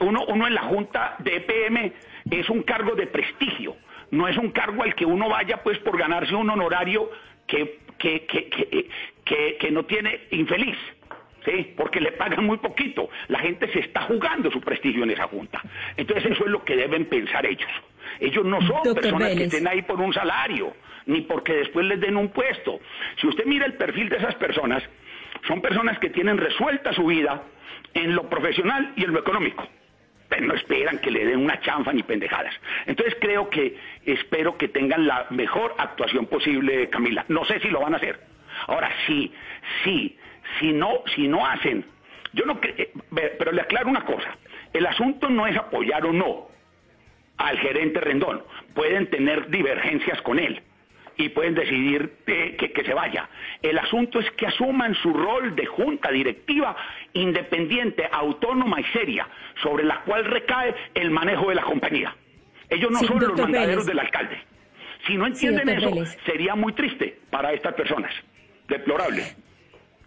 uno, 0.00 0.24
uno 0.28 0.46
en 0.46 0.54
la 0.54 0.62
Junta 0.62 1.16
de 1.18 1.36
EPM 1.36 1.92
es 2.30 2.48
un 2.48 2.62
cargo 2.62 2.94
de 2.94 3.06
prestigio, 3.06 3.76
no 4.12 4.28
es 4.28 4.36
un 4.36 4.50
cargo 4.50 4.84
al 4.84 4.94
que 4.94 5.04
uno 5.04 5.28
vaya 5.28 5.62
pues 5.62 5.78
por 5.80 5.98
ganarse 5.98 6.34
un 6.34 6.48
honorario 6.48 7.10
que, 7.46 7.80
que, 7.98 8.24
que, 9.24 9.56
que 9.58 9.70
no 9.70 9.84
tiene 9.84 10.28
infeliz. 10.30 10.78
¿sí? 11.44 11.74
porque 11.76 12.00
le 12.00 12.12
pagan 12.12 12.44
muy 12.44 12.58
poquito. 12.58 13.08
La 13.28 13.40
gente 13.40 13.70
se 13.72 13.80
está 13.80 14.02
jugando 14.02 14.50
su 14.50 14.60
prestigio 14.60 15.02
en 15.02 15.10
esa 15.10 15.26
junta. 15.26 15.60
Entonces 15.96 16.30
eso 16.30 16.44
es 16.44 16.50
lo 16.50 16.64
que 16.64 16.76
deben 16.76 17.06
pensar 17.06 17.44
ellos. 17.44 17.70
Ellos 18.20 18.44
no 18.44 18.60
son 18.62 18.94
personas 18.94 19.34
que 19.34 19.44
estén 19.44 19.66
ahí 19.66 19.82
por 19.82 20.00
un 20.00 20.12
salario, 20.12 20.74
ni 21.06 21.22
porque 21.22 21.54
después 21.54 21.86
les 21.86 22.00
den 22.00 22.16
un 22.16 22.28
puesto. 22.28 22.80
Si 23.20 23.26
usted 23.26 23.44
mira 23.46 23.66
el 23.66 23.74
perfil 23.74 24.08
de 24.08 24.16
esas 24.16 24.34
personas, 24.36 24.82
son 25.48 25.60
personas 25.60 25.98
que 25.98 26.10
tienen 26.10 26.38
resuelta 26.38 26.92
su 26.92 27.06
vida 27.06 27.42
en 27.94 28.14
lo 28.14 28.28
profesional 28.28 28.92
y 28.96 29.04
en 29.04 29.12
lo 29.12 29.20
económico. 29.20 29.66
No 30.40 30.54
esperan 30.54 30.98
que 30.98 31.10
le 31.10 31.24
den 31.24 31.40
una 31.40 31.60
chanfa 31.60 31.92
ni 31.92 32.02
pendejadas. 32.02 32.54
Entonces 32.86 33.16
creo 33.20 33.50
que, 33.50 33.76
espero 34.04 34.56
que 34.56 34.68
tengan 34.68 35.06
la 35.06 35.26
mejor 35.30 35.74
actuación 35.78 36.26
posible, 36.26 36.88
Camila. 36.90 37.24
No 37.28 37.44
sé 37.44 37.60
si 37.60 37.68
lo 37.68 37.80
van 37.80 37.94
a 37.94 37.98
hacer. 37.98 38.20
Ahora, 38.66 38.90
sí, 39.06 39.32
sí, 39.84 40.16
si 40.58 40.72
no, 40.72 41.02
si 41.14 41.28
no 41.28 41.46
hacen, 41.46 41.84
yo 42.32 42.44
no 42.46 42.58
eh, 42.62 42.92
pero 43.38 43.52
le 43.52 43.62
aclaro 43.62 43.88
una 43.88 44.04
cosa, 44.04 44.36
el 44.72 44.86
asunto 44.86 45.28
no 45.28 45.46
es 45.46 45.56
apoyar 45.56 46.04
o 46.06 46.12
no 46.12 46.48
al 47.38 47.58
gerente 47.58 48.00
Rendón, 48.00 48.42
pueden 48.74 49.08
tener 49.08 49.48
divergencias 49.50 50.20
con 50.22 50.38
él 50.38 50.62
y 51.16 51.28
pueden 51.30 51.54
decidir 51.54 52.14
eh, 52.26 52.56
que, 52.56 52.84
se 52.84 52.94
vaya. 52.94 53.28
El 53.60 53.78
asunto 53.78 54.20
es 54.20 54.30
que 54.32 54.46
asuman 54.46 54.94
su 54.94 55.12
rol 55.12 55.54
de 55.54 55.66
junta 55.66 56.10
directiva 56.10 56.76
independiente, 57.12 58.08
autónoma 58.10 58.80
y 58.80 58.84
seria, 58.84 59.28
sobre 59.62 59.84
la 59.84 60.02
cual 60.04 60.24
recae 60.24 60.74
el 60.94 61.10
manejo 61.10 61.48
de 61.48 61.54
la 61.54 61.62
compañía. 61.62 62.14
Ellos 62.68 62.90
no 62.90 63.00
son 63.00 63.20
los 63.20 63.38
mandaderos 63.38 63.86
del 63.86 63.98
alcalde. 63.98 64.38
Si 65.06 65.16
no 65.16 65.26
entienden 65.26 65.68
eso, 65.68 65.90
sería 66.24 66.54
muy 66.54 66.72
triste 66.72 67.18
para 67.30 67.52
estas 67.52 67.74
personas. 67.74 68.12
Deplorable. 68.68 69.24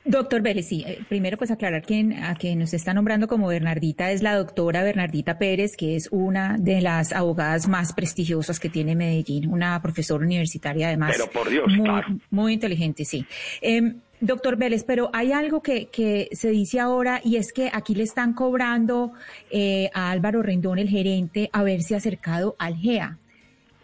Doctor 0.08 0.44
Vélez, 0.44 0.68
sí, 0.68 0.84
eh, 0.86 1.00
primero 1.10 1.36
pues 1.36 1.50
aclarar 1.50 1.82
quién 1.82 2.14
a 2.14 2.36
quien 2.36 2.60
nos 2.60 2.76
está 2.76 2.94
nombrando 2.94 3.28
como 3.28 3.48
Bernardita 3.48 4.12
es 4.12 4.22
la 4.22 4.36
doctora 4.36 4.84
Bernardita 4.84 5.40
Pérez, 5.40 5.76
que 5.76 5.96
es 5.96 6.10
una 6.12 6.58
de 6.60 6.80
las 6.80 7.12
abogadas 7.12 7.68
más 7.68 7.92
prestigiosas 7.92 8.60
que 8.60 8.70
tiene 8.70 8.96
Medellín, 8.96 9.52
una 9.52 9.82
profesora 9.82 10.24
universitaria 10.24 10.90
además. 10.90 11.12
Pero 11.12 11.32
por 11.32 11.50
Dios, 11.50 11.66
muy, 11.76 12.02
muy 12.30 12.54
inteligente, 12.54 13.04
sí. 13.04 13.26
Eh, 13.62 13.96
doctor 14.26 14.58
Vélez, 14.58 14.84
pero 14.84 15.10
hay 15.14 15.32
algo 15.32 15.62
que, 15.62 16.30
se 16.32 16.50
dice 16.50 16.80
ahora 16.80 17.22
y 17.24 17.38
es 17.38 17.54
que 17.54 17.70
aquí 17.74 17.96
le 17.96 18.04
están 18.04 18.34
cobrando 18.34 19.12
eh, 19.52 19.90
a 19.94 20.12
Álvaro 20.12 20.42
Rendón, 20.42 20.80
el 20.80 20.90
gerente, 20.90 21.50
haberse 21.54 21.96
acercado 21.96 22.56
al 22.60 22.76
GEA. 22.76 23.18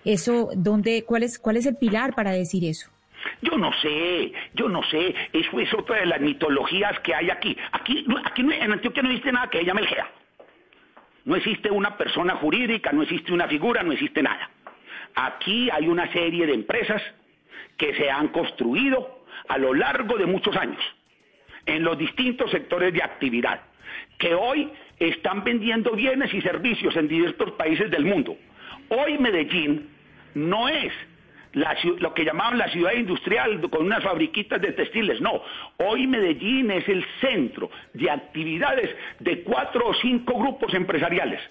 Eso, 0.05 0.49
¿dónde, 0.55 1.03
cuál 1.05 1.23
es, 1.23 1.37
cuál 1.39 1.57
es 1.57 1.65
el 1.65 1.77
pilar 1.77 2.15
para 2.15 2.31
decir 2.31 2.65
eso? 2.65 2.89
Yo 3.41 3.57
no 3.57 3.71
sé, 3.81 4.33
yo 4.53 4.67
no 4.67 4.83
sé, 4.83 5.13
eso 5.31 5.59
es 5.59 5.73
otra 5.73 5.97
de 5.97 6.07
las 6.07 6.21
mitologías 6.21 6.99
que 7.01 7.13
hay 7.13 7.29
aquí. 7.29 7.55
Aquí, 7.71 8.05
aquí 8.23 8.41
en 8.41 8.71
Antioquia 8.71 9.03
no 9.03 9.09
existe 9.09 9.31
nada 9.31 9.49
que 9.49 9.59
se 9.59 9.65
llame 9.65 9.81
el 9.81 9.87
GEA. 9.87 10.09
No 11.25 11.35
existe 11.35 11.69
una 11.69 11.97
persona 11.97 12.35
jurídica, 12.37 12.91
no 12.91 13.03
existe 13.03 13.31
una 13.31 13.47
figura, 13.47 13.83
no 13.83 13.91
existe 13.91 14.23
nada. 14.23 14.49
Aquí 15.15 15.69
hay 15.69 15.87
una 15.87 16.11
serie 16.11 16.47
de 16.47 16.53
empresas 16.53 17.01
que 17.77 17.93
se 17.95 18.09
han 18.09 18.29
construido 18.29 19.20
a 19.47 19.57
lo 19.57 19.73
largo 19.73 20.17
de 20.17 20.25
muchos 20.25 20.55
años 20.55 20.81
en 21.65 21.83
los 21.83 21.97
distintos 21.97 22.49
sectores 22.51 22.93
de 22.93 23.03
actividad, 23.03 23.61
que 24.17 24.33
hoy 24.33 24.71
están 24.99 25.43
vendiendo 25.43 25.91
bienes 25.91 26.33
y 26.33 26.41
servicios 26.41 26.95
en 26.95 27.07
diversos 27.07 27.51
países 27.51 27.89
del 27.91 28.05
mundo. 28.05 28.37
Hoy 28.89 29.17
Medellín 29.17 29.89
no 30.33 30.67
es 30.69 30.91
lo 31.53 32.13
que 32.13 32.23
llamaban 32.23 32.57
la 32.57 32.69
ciudad 32.69 32.93
industrial 32.93 33.59
con 33.69 33.85
unas 33.85 34.03
fabriquitas 34.03 34.61
de 34.61 34.71
textiles. 34.71 35.19
No, 35.19 35.41
hoy 35.77 36.07
Medellín 36.07 36.71
es 36.71 36.87
el 36.87 37.05
centro 37.19 37.69
de 37.93 38.09
actividades 38.09 38.89
de 39.19 39.43
cuatro 39.43 39.87
o 39.87 39.93
cinco 39.95 40.39
grupos 40.39 40.73
empresariales 40.73 41.41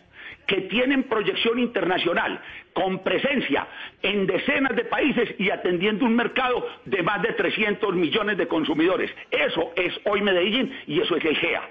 que 0.51 0.63
tienen 0.63 1.05
proyección 1.05 1.61
internacional, 1.61 2.41
con 2.73 3.05
presencia 3.05 3.69
en 4.03 4.27
decenas 4.27 4.75
de 4.75 4.85
países 4.85 5.33
y 5.39 5.49
atendiendo 5.49 6.05
un 6.05 6.17
mercado 6.17 6.67
de 6.87 7.05
más 7.05 7.23
de 7.23 7.35
300 7.35 7.95
millones 7.95 8.37
de 8.37 8.49
consumidores. 8.49 9.13
Eso 9.31 9.71
es 9.77 9.95
hoy 10.07 10.23
Medellín 10.23 10.77
y 10.89 11.01
eso 11.01 11.15
es 11.15 11.25
el 11.25 11.37
GEA. 11.37 11.63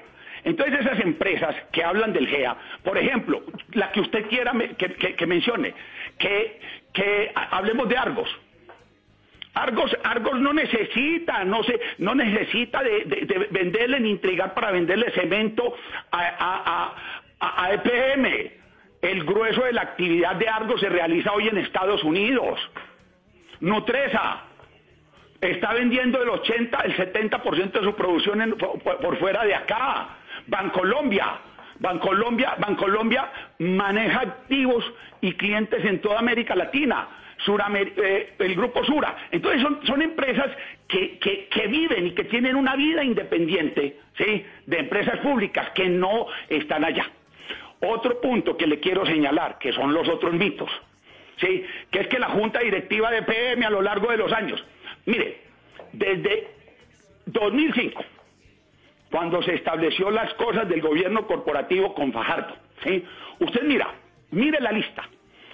Entonces 0.46 0.80
esas 0.80 0.98
empresas 1.02 1.54
que 1.74 1.84
hablan 1.84 2.14
del 2.14 2.26
GEA, 2.30 2.56
por 2.82 2.98
ejemplo, 2.98 3.44
la 3.74 3.92
que 3.92 4.00
usted 4.00 4.30
quiera 4.30 4.54
que 4.78 5.28
mencione, 5.28 5.74
que, 6.18 7.32
hablemos 7.36 7.90
de 7.90 7.98
Argos. 7.98 8.30
Argos, 9.56 9.92
Argos 10.06 10.40
no 10.40 10.54
necesita, 10.54 11.44
no 11.44 11.64
se, 11.64 11.78
no 11.98 12.16
necesita 12.16 12.82
de, 12.82 13.48
venderle 13.52 14.00
ni 14.00 14.12
intrigar 14.12 14.54
para 14.54 14.72
venderle 14.72 15.12
cemento 15.12 15.76
a, 16.12 16.96
a, 17.42 17.74
EPM. 17.74 18.59
El 19.02 19.24
grueso 19.24 19.64
de 19.64 19.74
la 19.74 19.82
actividad 19.82 20.36
de 20.36 20.48
Argos 20.48 20.82
se 20.82 20.90
realiza 20.90 21.32
hoy 21.32 21.48
en 21.48 21.58
Estados 21.58 22.04
Unidos. 22.04 22.60
Nutresa 23.62 24.44
está 25.40 25.74
vendiendo 25.74 26.22
el 26.22 26.30
80, 26.30 26.80
el 26.80 26.98
70% 26.98 27.72
de 27.72 27.84
su 27.84 27.96
producción 27.96 28.56
por, 28.58 29.18
fuera 29.18 29.46
de 29.46 29.56
acá. 29.56 30.18
Bancolombia 30.48 31.42
Bancolombia, 31.80 32.56
Bancolombia 32.60 33.32
maneja 33.60 34.20
activos 34.20 34.84
y 35.22 35.34
clientes 35.34 35.84
en 35.86 36.02
toda 36.02 36.20
América 36.20 36.56
Latina. 36.56 37.08
Eh, 37.48 38.34
el 38.40 38.56
grupo 38.56 38.84
Sura. 38.84 39.16
Entonces 39.32 39.66
son, 39.86 40.02
empresas 40.02 40.48
que, 40.88 41.18
que, 41.18 41.68
viven 41.68 42.08
y 42.08 42.12
que 42.12 42.26
tienen 42.26 42.56
una 42.56 42.76
vida 42.76 43.04
independiente, 43.04 43.98
¿sí? 44.18 44.46
De 44.66 44.80
empresas 44.80 45.20
públicas 45.20 45.70
que 45.72 45.88
no 45.88 46.28
están 46.50 46.84
allá. 46.84 47.10
Otro 47.82 48.20
punto 48.20 48.58
que 48.58 48.68
le 48.68 48.80
quiero 48.80 49.06
señalar, 49.06 49.58
que 49.58 49.72
son 49.72 49.94
los 49.94 50.08
otros 50.10 50.34
mitos, 50.34 50.70
¿sí? 51.40 51.66
Que 51.92 52.02
es 52.02 52.08
que 52.08 52.20
la 52.20 52.30
junta 52.30 52.60
directiva 52.60 53.10
de 53.12 53.24
PM 53.24 53.66
a 53.66 53.70
lo 53.70 53.82
largo 53.82 54.12
de 54.12 54.18
los 54.18 54.32
años, 54.34 54.64
mire, 55.06 55.42
desde 55.94 56.48
2005 57.26 58.04
cuando 59.10 59.42
se 59.42 59.56
estableció 59.56 60.12
las 60.12 60.34
cosas 60.36 60.68
del 60.70 60.82
gobierno 60.82 61.26
corporativo 61.26 61.94
con 61.94 62.14
Fajardo. 62.14 62.56
¿sí? 62.84 63.04
Usted 63.40 63.64
mira, 63.64 63.94
mire 64.32 64.60
la 64.60 64.72
lista, 64.72 65.04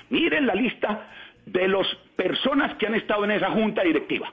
mire 0.10 0.41
la 0.41 0.55
lista 0.55 1.08
de 1.46 1.67
las 1.67 1.88
personas 2.15 2.75
que 2.75 2.88
han 2.88 2.96
estado 2.96 3.24
en 3.24 3.32
esa 3.32 3.51
junta 3.51 3.84
directiva. 3.84 4.32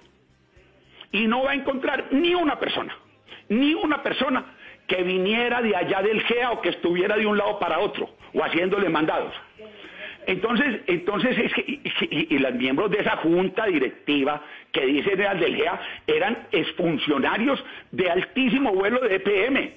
Y 1.12 1.26
no 1.26 1.44
va 1.44 1.52
a 1.52 1.54
encontrar 1.54 2.06
ni 2.11 2.34
una 2.34 2.58
persona, 2.58 2.96
ni 3.49 3.75
una 3.75 4.02
persona 4.02 4.44
que 4.92 5.02
viniera 5.04 5.62
de 5.62 5.75
allá 5.75 6.02
del 6.02 6.20
GEA 6.20 6.50
o 6.50 6.61
que 6.61 6.68
estuviera 6.68 7.16
de 7.16 7.26
un 7.26 7.38
lado 7.38 7.58
para 7.58 7.78
otro 7.78 8.11
o 8.34 8.44
haciéndole 8.44 8.90
mandados. 8.90 9.32
Entonces, 10.26 10.82
entonces 10.87 11.34
y, 11.66 12.38
los 12.38 12.54
miembros 12.54 12.90
de 12.90 12.99
esa 12.99 13.16
junta 13.16 13.64
directiva 13.66 14.42
que 14.70 14.84
dicen 14.84 15.18
eran 15.18 15.40
del 15.40 15.56
GEA 15.56 15.80
eran 16.06 16.46
exfuncionarios 16.52 17.64
de 17.90 18.11
altísimo 18.11 18.75
vuelo 18.75 19.00
de 19.00 19.14
EPM. 19.14 19.70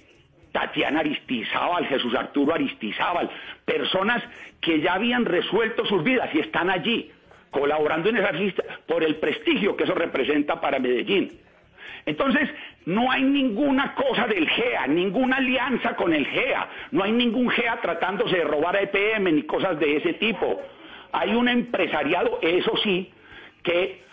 Tatiana 0.52 1.00
Aristizábal, 1.00 1.86
Jesús 1.88 2.14
Arturo 2.14 2.54
Aristizábal, 2.54 3.30
personas 3.64 4.22
que 4.60 4.82
ya 4.82 4.96
habían 4.96 5.24
resuelto 5.24 5.86
sus 5.86 6.04
vidas 6.04 6.30
y 6.34 6.40
están 6.40 6.70
allí, 6.70 7.10
colaborando 7.52 8.10
en 8.10 8.18
esa 8.18 8.34
lista 8.34 8.64
por 8.86 9.02
el 9.02 9.16
prestigio 9.16 9.78
que 9.78 9.86
eso 9.86 9.96
representa 9.96 10.60
para 10.60 10.80
Medellín. 10.80 11.40
Entonces, 12.06 12.50
no 12.86 13.12
hay 13.12 13.24
ninguna 13.24 13.96
cosa 13.96 14.28
del 14.28 14.48
GEA, 14.48 14.88
ninguna 14.88 15.38
alianza 15.38 15.96
con 15.96 16.14
el 16.14 16.26
GEA, 16.28 16.70
no 16.92 17.04
hay 17.04 17.12
ningún 17.12 17.50
GEA 17.50 17.80
tratándose 17.82 18.38
de 18.38 18.44
robar 18.44 18.76
a 18.76 18.82
EPM 18.82 19.34
ni 19.34 19.44
cosas 19.44 19.80
de 19.80 19.98
ese 19.98 20.14
tipo. 20.14 20.62
Hay 21.12 21.34
un 21.34 21.48
empresariado, 21.48 22.40
eso 22.42 22.76
sí, 22.84 23.12
que 23.64 24.04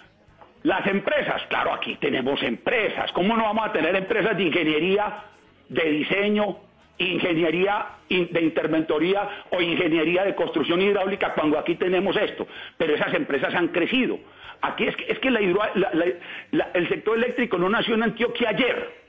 las 0.62 0.86
empresas, 0.86 1.42
claro, 1.48 1.74
aquí 1.74 1.96
tenemos 1.96 2.42
empresas, 2.42 3.12
¿cómo 3.12 3.36
no 3.36 3.44
vamos 3.44 3.66
a 3.66 3.72
tener 3.72 3.94
empresas 3.94 4.36
de 4.36 4.44
ingeniería, 4.44 5.24
de 5.68 5.84
diseño, 5.90 6.58
ingeniería 6.98 7.86
de 8.08 8.42
interventoría 8.42 9.28
o 9.50 9.60
ingeniería 9.60 10.24
de 10.24 10.34
construcción 10.34 10.80
hidráulica 10.80 11.34
cuando 11.34 11.58
aquí 11.58 11.74
tenemos 11.74 12.16
esto? 12.16 12.46
Pero 12.78 12.94
esas 12.94 13.12
empresas 13.14 13.54
han 13.54 13.68
crecido. 13.68 14.18
Aquí 14.62 14.84
es 14.86 14.96
que, 14.96 15.04
es 15.12 15.18
que 15.18 15.28
el 15.28 16.88
sector 16.88 17.18
eléctrico 17.18 17.58
no 17.58 17.68
nació 17.68 17.94
en 17.94 18.04
Antioquia 18.04 18.50
ayer. 18.50 19.02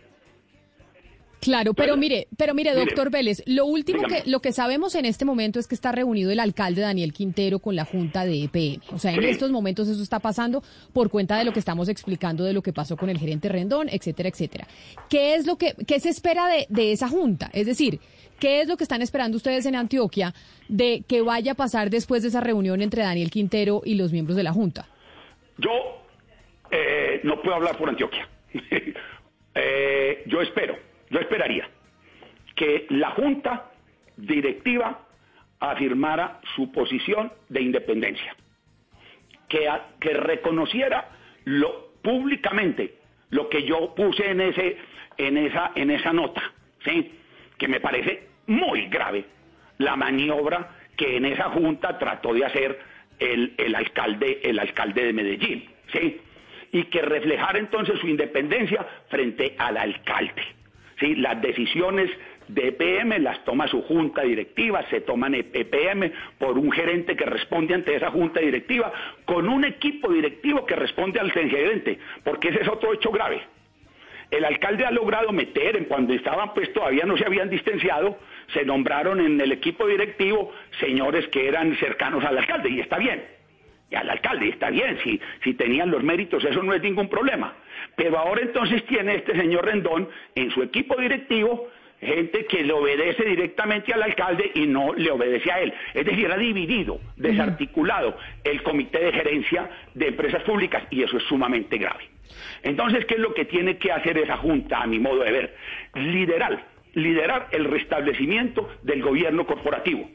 Claro, 1.43 1.74
pero 1.74 1.98
mire, 1.98 2.27
pero 2.38 2.53
mire, 2.53 2.74
doctor 2.74 3.12
Vélez, 3.12 3.43
lo 3.45 3.65
último 3.65 4.03
que 4.03 4.24
lo 4.25 4.39
que 4.39 4.53
sabemos 4.53 4.95
en 4.95 5.03
este 5.03 5.25
momento 5.25 5.60
es 5.60 5.67
que 5.67 5.75
está 5.75 5.91
reunido 5.91 6.31
el 6.31 6.39
alcalde 6.39 6.81
Daniel 6.81 7.12
Quintero 7.12 7.60
con 7.60 7.75
la 7.75 7.83
Junta 7.83 8.24
de 8.24 8.45
EPM. 8.45 8.81
O 8.93 8.98
sea, 8.98 9.12
en 9.12 9.24
estos 9.24 9.51
momentos 9.51 9.89
eso 9.89 10.01
está 10.01 10.19
pasando 10.19 10.63
por 10.93 11.10
cuenta 11.10 11.38
de 11.38 11.43
lo 11.43 11.51
que 11.51 11.60
estamos 11.60 11.89
explicando 11.89 12.45
de 12.45 12.53
lo 12.53 12.62
que 12.62 12.72
pasó 12.72 12.95
con 12.95 13.10
el 13.10 13.17
gerente 13.17 13.50
Rendón, 13.50 13.89
etcétera, 13.89 14.29
etcétera. 14.29 14.67
¿Qué 15.10 15.36
es 15.36 15.45
lo 15.45 15.57
que 15.57 15.75
qué 15.86 16.00
se 16.00 16.10
espera 16.10 16.48
de, 16.48 16.65
de 16.69 16.93
esa 16.93 17.10
junta? 17.10 17.50
Es 17.51 17.65
decir, 17.65 18.00
¿qué 18.39 18.62
es 18.62 18.69
lo 18.69 18.77
que 18.77 18.86
están 18.86 19.01
esperando 19.01 19.36
ustedes 19.36 19.65
en 19.65 19.75
Antioquia 19.75 20.33
de 20.69 21.03
que 21.05 21.22
vaya 21.22 21.51
a 21.51 21.55
pasar 21.55 21.89
después 21.89 22.22
de 22.22 22.29
esa 22.29 22.39
reunión 22.39 22.81
entre 22.81 23.03
Daniel 23.03 23.29
Quintero 23.29 23.81
y 23.83 23.95
los 23.95 24.13
miembros 24.13 24.38
de 24.38 24.43
la 24.43 24.53
junta? 24.53 24.88
Yo 25.57 26.05
eh, 26.72 27.22
no 27.24 27.41
puedo 27.41 27.55
hablar 27.55 27.77
por 27.77 27.89
Antioquia. 27.89 28.27
Eh, 29.55 30.24
yo 30.25 30.41
espero 30.41 30.75
yo 31.13 31.19
esperaría 31.19 31.69
que 32.55 32.88
la 32.89 33.12
Junta 33.12 33.72
Directiva 34.17 35.07
afirmara 35.60 36.39
su 36.55 36.72
posición 36.72 37.31
de 37.50 37.62
independencia, 37.62 38.36
que, 39.48 39.69
que 40.00 40.13
reconociera 40.13 41.10
lo, 41.45 41.93
públicamente 42.01 42.95
lo 43.29 43.48
que 43.48 43.63
yo 43.63 43.93
puse 43.95 44.29
en, 44.29 44.41
ese, 44.41 44.77
en, 45.17 45.38
esa, 45.38 45.72
en 45.75 45.91
esa 45.91 46.13
nota, 46.13 46.41
¿sí? 46.83 47.13
que 47.57 47.67
me 47.67 47.79
parece 47.79 48.27
muy 48.48 48.88
grave 48.88 49.25
la 49.77 49.95
maniobra 49.95 50.77
que 50.98 51.17
en 51.17 51.25
esa 51.25 51.50
junta 51.50 51.98
trató 51.98 52.33
de 52.33 52.45
hacer 52.45 52.79
el, 53.20 53.53
el, 53.58 53.75
alcalde, 53.75 54.39
el 54.43 54.60
alcalde 54.60 55.05
de 55.05 55.13
Medellín, 55.13 55.65
¿sí? 55.91 56.20
y 56.72 56.86
que 56.86 57.01
reflejara 57.01 57.60
entonces 57.60 58.00
su 58.00 58.08
independencia 58.08 58.86
frente 59.10 59.55
al 59.58 59.77
alcalde. 59.77 60.43
¿sí? 61.00 61.15
Las 61.15 61.41
decisiones 61.41 62.10
de 62.48 62.70
EPM 62.70 63.22
las 63.22 63.43
toma 63.46 63.67
su 63.67 63.82
junta 63.84 64.24
directiva, 64.24 64.84
se 64.89 65.01
toman 65.01 65.36
EPM 65.36 66.12
por 66.38 66.58
un 66.58 66.72
gerente 66.72 67.15
que 67.15 67.25
responde 67.25 67.74
ante 67.74 67.96
esa 67.96 68.12
junta 68.12 68.39
directiva, 68.39 68.91
con 69.25 69.48
un 69.48 69.63
equipo 69.65 70.12
directivo 70.12 70.65
que 70.65 70.75
responde 70.75 71.20
al 71.20 71.32
gerente, 71.32 72.00
porque 72.24 72.50
ese 72.50 72.62
es 72.62 72.67
otro 72.67 72.93
hecho 72.93 73.12
grave. 73.12 73.41
El 74.32 74.46
alcalde 74.46 74.84
ha 74.84 74.91
logrado 74.91 75.32
meter, 75.32 75.77
en 75.77 75.86
cuando 75.86 76.13
estaban, 76.13 76.53
pues 76.53 76.74
todavía 76.74 77.05
no 77.05 77.15
se 77.15 77.25
habían 77.25 77.50
distanciado, 77.50 78.17
se 78.53 78.65
nombraron 78.65 79.19
en 79.19 79.39
el 79.39 79.51
equipo 79.51 79.88
directivo 79.88 80.51
señores 80.79 81.27
que 81.27 81.48
eran 81.48 81.75
cercanos 81.77 82.24
al 82.24 82.38
alcalde, 82.38 82.69
y 82.69 82.79
está 82.79 82.98
bien 82.98 83.24
al 83.95 84.10
alcalde, 84.10 84.50
está 84.50 84.69
bien, 84.69 84.98
si, 85.03 85.19
si 85.43 85.53
tenían 85.53 85.91
los 85.91 86.03
méritos, 86.03 86.43
eso 86.43 86.63
no 86.63 86.74
es 86.74 86.81
ningún 86.81 87.07
problema. 87.07 87.53
Pero 87.95 88.17
ahora 88.17 88.41
entonces 88.41 88.83
tiene 88.86 89.15
este 89.15 89.36
señor 89.36 89.65
Rendón 89.65 90.10
en 90.36 90.51
su 90.51 90.63
equipo 90.63 90.95
directivo 91.00 91.69
gente 92.00 92.45
que 92.45 92.63
le 92.63 92.74
obedece 92.74 93.24
directamente 93.24 93.93
al 93.93 94.03
alcalde 94.03 94.51
y 94.55 94.67
no 94.67 94.93
le 94.93 95.10
obedece 95.10 95.51
a 95.51 95.62
él. 95.62 95.74
Es 95.93 96.05
decir, 96.05 96.29
ha 96.29 96.38
dividido, 96.38 97.00
desarticulado 97.15 98.17
el 98.43 98.62
comité 98.62 99.00
de 99.00 99.13
gerencia 99.13 99.69
de 99.93 100.10
empresas 100.10 100.43
públicas 100.43 100.83
y 100.89 101.03
eso 101.03 101.17
es 101.17 101.24
sumamente 101.24 101.77
grave. 101.77 102.10
Entonces, 102.62 103.05
¿qué 103.05 103.15
es 103.15 103.19
lo 103.19 103.33
que 103.33 103.45
tiene 103.45 103.77
que 103.77 103.91
hacer 103.91 104.17
esa 104.17 104.38
junta, 104.38 104.81
a 104.81 104.88
mi 104.88 105.00
modo 105.00 105.24
de 105.24 105.31
ver? 105.31 105.55
Liderar, 105.95 106.65
liderar 106.93 107.47
el 107.51 107.65
restablecimiento 107.65 108.69
del 108.83 109.01
gobierno 109.01 109.45
corporativo 109.45 110.09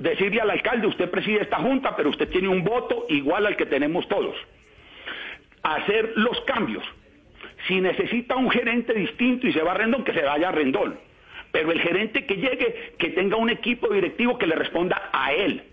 decirle 0.00 0.40
al 0.40 0.50
alcalde, 0.50 0.86
usted 0.86 1.10
preside 1.10 1.42
esta 1.42 1.58
junta, 1.58 1.94
pero 1.94 2.08
usted 2.08 2.28
tiene 2.28 2.48
un 2.48 2.64
voto 2.64 3.06
igual 3.08 3.46
al 3.46 3.56
que 3.56 3.66
tenemos 3.66 4.08
todos. 4.08 4.34
Hacer 5.62 6.14
los 6.16 6.40
cambios. 6.42 6.82
Si 7.68 7.80
necesita 7.80 8.34
un 8.36 8.50
gerente 8.50 8.94
distinto 8.94 9.46
y 9.46 9.52
se 9.52 9.62
va 9.62 9.72
a 9.72 9.74
Rendón, 9.74 10.02
que 10.02 10.14
se 10.14 10.22
vaya 10.22 10.48
a 10.48 10.52
Rendón. 10.52 10.98
Pero 11.52 11.70
el 11.70 11.80
gerente 11.80 12.24
que 12.24 12.36
llegue, 12.36 12.94
que 12.98 13.10
tenga 13.10 13.36
un 13.36 13.50
equipo 13.50 13.92
directivo 13.92 14.38
que 14.38 14.46
le 14.46 14.54
responda 14.54 15.10
a 15.12 15.32
él, 15.34 15.64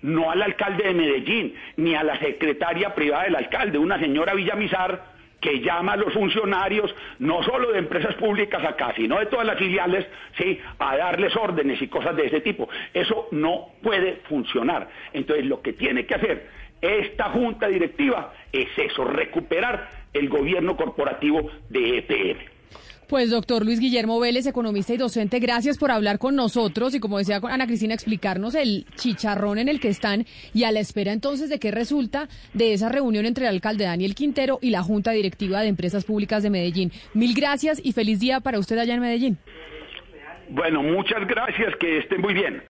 no 0.00 0.30
al 0.30 0.40
alcalde 0.42 0.84
de 0.84 0.94
Medellín, 0.94 1.54
ni 1.76 1.94
a 1.94 2.02
la 2.02 2.18
secretaria 2.18 2.94
privada 2.94 3.24
del 3.24 3.36
alcalde, 3.36 3.78
una 3.78 3.98
señora 3.98 4.32
Villamizar, 4.32 5.17
que 5.40 5.60
llama 5.60 5.92
a 5.92 5.96
los 5.96 6.12
funcionarios, 6.12 6.94
no 7.20 7.42
solo 7.42 7.70
de 7.72 7.78
empresas 7.78 8.14
públicas 8.16 8.64
acá, 8.64 8.92
sino 8.96 9.18
de 9.18 9.26
todas 9.26 9.46
las 9.46 9.58
filiales, 9.58 10.06
¿sí? 10.36 10.60
a 10.78 10.96
darles 10.96 11.36
órdenes 11.36 11.80
y 11.80 11.88
cosas 11.88 12.16
de 12.16 12.26
ese 12.26 12.40
tipo. 12.40 12.68
Eso 12.92 13.28
no 13.30 13.68
puede 13.82 14.16
funcionar. 14.28 14.88
Entonces, 15.12 15.46
lo 15.46 15.62
que 15.62 15.74
tiene 15.74 16.06
que 16.06 16.14
hacer 16.14 16.48
esta 16.80 17.24
junta 17.30 17.68
directiva 17.68 18.32
es 18.52 18.68
eso, 18.76 19.04
recuperar 19.04 19.88
el 20.12 20.28
gobierno 20.28 20.76
corporativo 20.76 21.50
de 21.68 21.98
EPM. 21.98 22.57
Pues 23.08 23.30
doctor 23.30 23.64
Luis 23.64 23.80
Guillermo 23.80 24.20
Vélez, 24.20 24.46
economista 24.46 24.92
y 24.92 24.98
docente, 24.98 25.38
gracias 25.38 25.78
por 25.78 25.90
hablar 25.90 26.18
con 26.18 26.36
nosotros 26.36 26.94
y 26.94 27.00
como 27.00 27.16
decía 27.16 27.40
Ana 27.42 27.66
Cristina, 27.66 27.94
explicarnos 27.94 28.54
el 28.54 28.84
chicharrón 28.96 29.56
en 29.56 29.70
el 29.70 29.80
que 29.80 29.88
están 29.88 30.26
y 30.52 30.64
a 30.64 30.72
la 30.72 30.80
espera 30.80 31.14
entonces 31.14 31.48
de 31.48 31.58
qué 31.58 31.70
resulta 31.70 32.28
de 32.52 32.74
esa 32.74 32.90
reunión 32.90 33.24
entre 33.24 33.46
el 33.46 33.54
alcalde 33.54 33.84
Daniel 33.84 34.14
Quintero 34.14 34.58
y 34.60 34.68
la 34.68 34.82
Junta 34.82 35.12
Directiva 35.12 35.62
de 35.62 35.68
Empresas 35.68 36.04
Públicas 36.04 36.42
de 36.42 36.50
Medellín. 36.50 36.92
Mil 37.14 37.34
gracias 37.34 37.80
y 37.82 37.92
feliz 37.92 38.20
día 38.20 38.40
para 38.40 38.58
usted 38.58 38.76
allá 38.76 38.92
en 38.92 39.00
Medellín. 39.00 39.38
Bueno, 40.50 40.82
muchas 40.82 41.26
gracias, 41.26 41.76
que 41.76 42.00
estén 42.00 42.20
muy 42.20 42.34
bien. 42.34 42.62